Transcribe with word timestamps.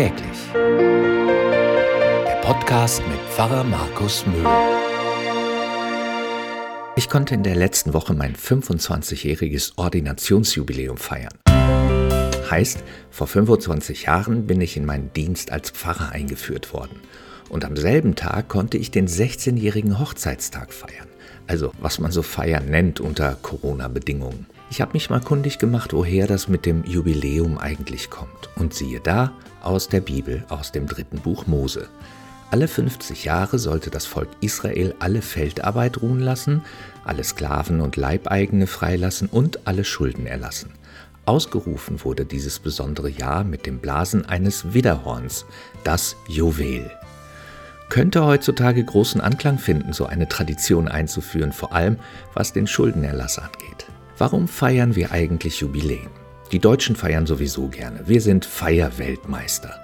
Täglich. 0.00 0.54
Der 0.54 2.40
Podcast 2.42 3.02
mit 3.06 3.18
Pfarrer 3.34 3.64
Markus 3.64 4.24
Mühl. 4.26 4.46
Ich 6.96 7.10
konnte 7.10 7.34
in 7.34 7.42
der 7.42 7.54
letzten 7.54 7.92
Woche 7.92 8.14
mein 8.14 8.34
25-jähriges 8.34 9.74
Ordinationsjubiläum 9.76 10.96
feiern. 10.96 11.34
Heißt, 12.50 12.82
vor 13.10 13.26
25 13.26 14.04
Jahren 14.04 14.46
bin 14.46 14.62
ich 14.62 14.78
in 14.78 14.86
meinen 14.86 15.12
Dienst 15.12 15.52
als 15.52 15.68
Pfarrer 15.68 16.12
eingeführt 16.12 16.72
worden. 16.72 16.98
Und 17.50 17.66
am 17.66 17.76
selben 17.76 18.14
Tag 18.14 18.48
konnte 18.48 18.78
ich 18.78 18.90
den 18.90 19.06
16-jährigen 19.06 19.98
Hochzeitstag 19.98 20.72
feiern. 20.72 21.08
Also 21.46 21.72
was 21.78 21.98
man 21.98 22.10
so 22.10 22.22
feiern 22.22 22.70
nennt 22.70 23.00
unter 23.00 23.34
Corona-Bedingungen. 23.42 24.46
Ich 24.72 24.80
habe 24.80 24.92
mich 24.92 25.10
mal 25.10 25.20
kundig 25.20 25.58
gemacht, 25.58 25.92
woher 25.92 26.28
das 26.28 26.46
mit 26.46 26.64
dem 26.64 26.84
Jubiläum 26.84 27.58
eigentlich 27.58 28.08
kommt. 28.08 28.50
Und 28.54 28.72
siehe 28.72 29.00
da, 29.00 29.32
aus 29.62 29.88
der 29.88 30.00
Bibel, 30.00 30.44
aus 30.48 30.70
dem 30.70 30.86
dritten 30.86 31.18
Buch 31.18 31.48
Mose. 31.48 31.88
Alle 32.52 32.68
50 32.68 33.24
Jahre 33.24 33.58
sollte 33.58 33.90
das 33.90 34.06
Volk 34.06 34.28
Israel 34.40 34.94
alle 35.00 35.22
Feldarbeit 35.22 36.00
ruhen 36.02 36.20
lassen, 36.20 36.62
alle 37.04 37.24
Sklaven 37.24 37.80
und 37.80 37.96
Leibeigene 37.96 38.68
freilassen 38.68 39.28
und 39.28 39.66
alle 39.66 39.84
Schulden 39.84 40.26
erlassen. 40.26 40.70
Ausgerufen 41.26 42.04
wurde 42.04 42.24
dieses 42.24 42.60
besondere 42.60 43.10
Jahr 43.10 43.42
mit 43.42 43.66
dem 43.66 43.80
Blasen 43.80 44.24
eines 44.26 44.72
Widderhorns, 44.72 45.46
das 45.82 46.14
Juwel. 46.28 46.88
Könnte 47.88 48.24
heutzutage 48.24 48.84
großen 48.84 49.20
Anklang 49.20 49.58
finden, 49.58 49.92
so 49.92 50.06
eine 50.06 50.28
Tradition 50.28 50.86
einzuführen, 50.86 51.50
vor 51.50 51.72
allem 51.72 51.96
was 52.34 52.52
den 52.52 52.68
Schuldenerlass 52.68 53.38
angeht. 53.40 53.89
Warum 54.20 54.48
feiern 54.48 54.96
wir 54.96 55.12
eigentlich 55.12 55.60
Jubiläen? 55.60 56.10
Die 56.52 56.58
Deutschen 56.58 56.94
feiern 56.94 57.24
sowieso 57.24 57.68
gerne. 57.68 58.02
Wir 58.04 58.20
sind 58.20 58.44
Feierweltmeister. 58.44 59.74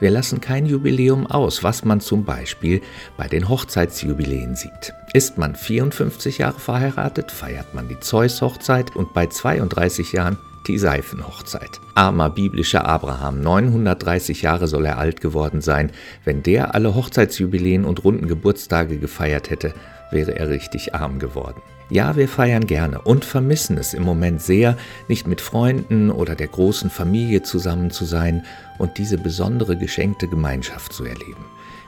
Wir 0.00 0.10
lassen 0.10 0.40
kein 0.40 0.64
Jubiläum 0.64 1.26
aus, 1.26 1.62
was 1.62 1.84
man 1.84 2.00
zum 2.00 2.24
Beispiel 2.24 2.80
bei 3.18 3.28
den 3.28 3.50
Hochzeitsjubiläen 3.50 4.56
sieht. 4.56 4.94
Ist 5.12 5.36
man 5.36 5.54
54 5.54 6.38
Jahre 6.38 6.58
verheiratet, 6.58 7.30
feiert 7.30 7.74
man 7.74 7.86
die 7.86 8.00
Zeus-Hochzeit 8.00 8.96
und 8.96 9.12
bei 9.12 9.26
32 9.26 10.12
Jahren 10.12 10.38
die 10.66 10.78
Seifenhochzeit. 10.78 11.78
Armer 11.94 12.30
biblischer 12.30 12.86
Abraham, 12.86 13.42
930 13.42 14.40
Jahre 14.40 14.68
soll 14.68 14.86
er 14.86 14.96
alt 14.96 15.20
geworden 15.20 15.60
sein. 15.60 15.90
Wenn 16.24 16.42
der 16.42 16.74
alle 16.74 16.94
Hochzeitsjubiläen 16.94 17.84
und 17.84 18.04
runden 18.04 18.26
Geburtstage 18.26 18.96
gefeiert 18.96 19.50
hätte, 19.50 19.74
wäre 20.12 20.36
er 20.36 20.48
richtig 20.48 20.94
arm 20.94 21.18
geworden. 21.18 21.60
Ja, 21.90 22.16
wir 22.16 22.28
feiern 22.28 22.66
gerne 22.66 23.02
und 23.02 23.24
vermissen 23.24 23.76
es 23.76 23.92
im 23.92 24.02
Moment 24.02 24.40
sehr, 24.40 24.78
nicht 25.08 25.26
mit 25.26 25.40
Freunden 25.40 26.10
oder 26.10 26.34
der 26.34 26.46
großen 26.46 26.88
Familie 26.88 27.42
zusammen 27.42 27.90
zu 27.90 28.04
sein 28.04 28.44
und 28.78 28.96
diese 28.96 29.18
besondere 29.18 29.76
geschenkte 29.76 30.26
Gemeinschaft 30.26 30.92
zu 30.92 31.04
erleben. 31.04 31.44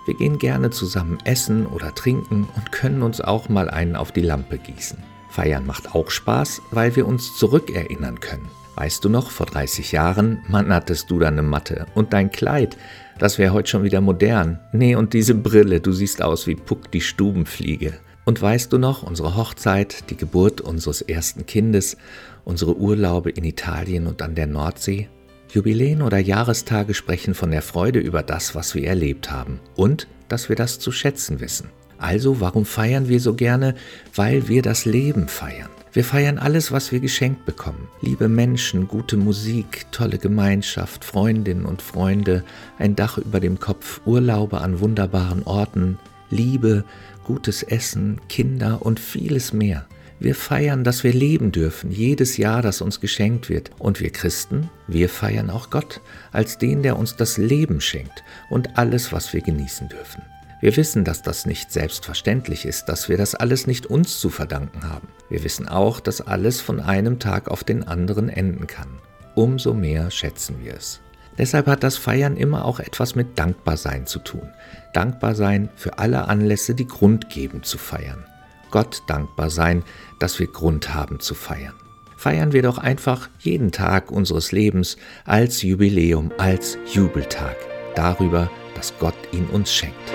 Wir 0.06 0.14
gehen 0.14 0.38
gerne 0.38 0.68
zusammen 0.70 1.18
essen 1.24 1.64
oder 1.64 1.94
trinken 1.94 2.46
und 2.54 2.72
können 2.72 3.02
uns 3.02 3.22
auch 3.22 3.48
mal 3.48 3.70
einen 3.70 3.96
auf 3.96 4.12
die 4.12 4.20
Lampe 4.20 4.58
gießen. 4.58 4.98
Feiern 5.30 5.64
macht 5.64 5.94
auch 5.94 6.10
Spaß, 6.10 6.60
weil 6.70 6.94
wir 6.96 7.06
uns 7.06 7.36
zurückerinnern 7.38 8.20
können. 8.20 8.48
Weißt 8.76 9.04
du 9.04 9.08
noch, 9.08 9.30
vor 9.30 9.46
30 9.46 9.92
Jahren, 9.92 10.42
Mann, 10.48 10.72
hattest 10.72 11.10
du 11.10 11.18
deine 11.18 11.42
Matte 11.42 11.86
und 11.94 12.12
dein 12.12 12.30
Kleid. 12.30 12.76
Das 13.18 13.38
wäre 13.38 13.52
heute 13.52 13.70
schon 13.70 13.84
wieder 13.84 14.00
modern. 14.00 14.60
Nee, 14.72 14.96
und 14.96 15.14
diese 15.14 15.34
Brille, 15.34 15.80
du 15.80 15.92
siehst 15.92 16.20
aus 16.20 16.46
wie 16.46 16.56
Puck 16.56 16.90
die 16.90 17.00
Stubenfliege. 17.00 17.94
Und 18.24 18.40
weißt 18.40 18.72
du 18.72 18.78
noch, 18.78 19.02
unsere 19.02 19.36
Hochzeit, 19.36 20.10
die 20.10 20.16
Geburt 20.16 20.60
unseres 20.60 21.02
ersten 21.02 21.44
Kindes, 21.46 21.96
unsere 22.44 22.76
Urlaube 22.76 23.30
in 23.30 23.44
Italien 23.44 24.06
und 24.06 24.22
an 24.22 24.34
der 24.34 24.46
Nordsee? 24.46 25.08
Jubiläen 25.50 26.02
oder 26.02 26.18
Jahrestage 26.18 26.94
sprechen 26.94 27.34
von 27.34 27.50
der 27.50 27.62
Freude 27.62 28.00
über 28.00 28.22
das, 28.22 28.54
was 28.54 28.74
wir 28.74 28.86
erlebt 28.88 29.30
haben 29.30 29.60
und 29.76 30.08
dass 30.28 30.48
wir 30.48 30.56
das 30.56 30.78
zu 30.78 30.90
schätzen 30.90 31.40
wissen. 31.40 31.68
Also 31.98 32.40
warum 32.40 32.64
feiern 32.64 33.08
wir 33.08 33.20
so 33.20 33.34
gerne? 33.34 33.74
Weil 34.14 34.48
wir 34.48 34.62
das 34.62 34.84
Leben 34.84 35.28
feiern. 35.28 35.70
Wir 35.92 36.02
feiern 36.02 36.38
alles, 36.38 36.72
was 36.72 36.90
wir 36.90 36.98
geschenkt 36.98 37.46
bekommen. 37.46 37.88
Liebe 38.00 38.28
Menschen, 38.28 38.88
gute 38.88 39.16
Musik, 39.16 39.86
tolle 39.92 40.18
Gemeinschaft, 40.18 41.04
Freundinnen 41.04 41.66
und 41.66 41.82
Freunde, 41.82 42.42
ein 42.78 42.96
Dach 42.96 43.16
über 43.16 43.38
dem 43.38 43.60
Kopf, 43.60 44.00
Urlaube 44.04 44.60
an 44.60 44.80
wunderbaren 44.80 45.44
Orten, 45.44 46.00
Liebe, 46.34 46.84
gutes 47.24 47.62
Essen, 47.62 48.20
Kinder 48.28 48.84
und 48.84 48.98
vieles 48.98 49.52
mehr. 49.52 49.86
Wir 50.18 50.34
feiern, 50.34 50.84
dass 50.84 51.04
wir 51.04 51.12
leben 51.12 51.52
dürfen, 51.52 51.90
jedes 51.90 52.36
Jahr, 52.36 52.60
das 52.60 52.80
uns 52.80 53.00
geschenkt 53.00 53.48
wird. 53.48 53.70
Und 53.78 54.00
wir 54.00 54.10
Christen, 54.10 54.70
wir 54.88 55.08
feiern 55.08 55.48
auch 55.48 55.70
Gott 55.70 56.00
als 56.32 56.58
den, 56.58 56.82
der 56.82 56.98
uns 56.98 57.16
das 57.16 57.38
Leben 57.38 57.80
schenkt 57.80 58.24
und 58.50 58.76
alles, 58.76 59.12
was 59.12 59.32
wir 59.32 59.42
genießen 59.42 59.88
dürfen. 59.88 60.22
Wir 60.60 60.76
wissen, 60.76 61.04
dass 61.04 61.22
das 61.22 61.46
nicht 61.46 61.70
selbstverständlich 61.70 62.64
ist, 62.64 62.86
dass 62.86 63.08
wir 63.08 63.16
das 63.16 63.34
alles 63.34 63.66
nicht 63.66 63.86
uns 63.86 64.18
zu 64.18 64.30
verdanken 64.30 64.82
haben. 64.88 65.08
Wir 65.28 65.44
wissen 65.44 65.68
auch, 65.68 66.00
dass 66.00 66.20
alles 66.20 66.60
von 66.60 66.80
einem 66.80 67.18
Tag 67.18 67.48
auf 67.48 67.64
den 67.64 67.86
anderen 67.86 68.28
enden 68.28 68.66
kann. 68.66 68.98
Umso 69.34 69.74
mehr 69.74 70.10
schätzen 70.10 70.56
wir 70.62 70.74
es. 70.74 71.00
Deshalb 71.38 71.66
hat 71.66 71.82
das 71.82 71.96
Feiern 71.96 72.36
immer 72.36 72.64
auch 72.64 72.80
etwas 72.80 73.14
mit 73.14 73.38
Dankbarsein 73.38 74.06
zu 74.06 74.18
tun. 74.18 74.48
Dankbar 74.92 75.34
sein 75.34 75.68
für 75.74 75.98
alle 75.98 76.28
Anlässe, 76.28 76.74
die 76.74 76.86
Grund 76.86 77.28
geben 77.28 77.62
zu 77.62 77.78
feiern. 77.78 78.24
Gott 78.70 79.02
dankbar 79.06 79.50
sein, 79.50 79.82
dass 80.18 80.38
wir 80.38 80.46
Grund 80.46 80.94
haben 80.94 81.20
zu 81.20 81.34
feiern. 81.34 81.74
Feiern 82.16 82.52
wir 82.52 82.62
doch 82.62 82.78
einfach 82.78 83.28
jeden 83.38 83.70
Tag 83.70 84.10
unseres 84.10 84.52
Lebens 84.52 84.96
als 85.24 85.62
Jubiläum, 85.62 86.32
als 86.38 86.78
Jubeltag 86.92 87.56
darüber, 87.94 88.50
dass 88.74 88.94
Gott 88.98 89.14
ihn 89.32 89.46
uns 89.46 89.72
schenkt. 89.72 90.12